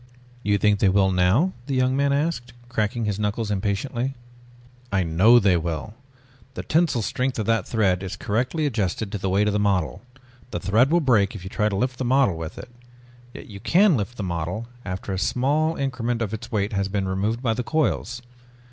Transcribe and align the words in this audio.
"You 0.41 0.57
think 0.57 0.79
they 0.79 0.89
will 0.89 1.11
now?" 1.11 1.53
the 1.67 1.75
young 1.75 1.95
man 1.95 2.11
asked, 2.11 2.53
cracking 2.69 3.05
his 3.05 3.19
knuckles 3.19 3.51
impatiently. 3.51 4.15
"I 4.91 5.03
know 5.03 5.37
they 5.37 5.57
will. 5.57 5.93
The 6.55 6.63
tensile 6.63 7.03
strength 7.03 7.37
of 7.37 7.45
that 7.45 7.67
thread 7.67 8.01
is 8.01 8.15
correctly 8.15 8.65
adjusted 8.65 9.11
to 9.11 9.19
the 9.19 9.29
weight 9.29 9.45
of 9.45 9.53
the 9.53 9.59
model. 9.59 10.01
The 10.49 10.59
thread 10.59 10.89
will 10.89 11.01
break 11.01 11.35
if 11.35 11.43
you 11.43 11.51
try 11.51 11.69
to 11.69 11.75
lift 11.75 11.99
the 11.99 12.03
model 12.05 12.35
with 12.35 12.57
it. 12.57 12.69
Yet 13.31 13.45
you 13.45 13.59
can 13.59 13.95
lift 13.95 14.17
the 14.17 14.23
model 14.23 14.65
after 14.83 15.13
a 15.13 15.19
small 15.19 15.75
increment 15.75 16.23
of 16.23 16.33
its 16.33 16.51
weight 16.51 16.73
has 16.73 16.87
been 16.87 17.07
removed 17.07 17.43
by 17.43 17.53
the 17.53 17.63
coils. 17.63 18.23